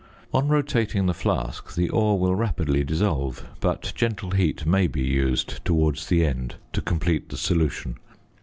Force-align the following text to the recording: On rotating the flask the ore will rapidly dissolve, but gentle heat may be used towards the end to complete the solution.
On 0.33 0.47
rotating 0.47 1.05
the 1.05 1.13
flask 1.13 1.75
the 1.75 1.87
ore 1.89 2.17
will 2.17 2.33
rapidly 2.33 2.83
dissolve, 2.83 3.45
but 3.59 3.93
gentle 3.95 4.31
heat 4.31 4.65
may 4.65 4.87
be 4.87 5.03
used 5.03 5.63
towards 5.63 6.07
the 6.07 6.25
end 6.25 6.55
to 6.73 6.81
complete 6.81 7.29
the 7.29 7.37
solution. 7.37 7.97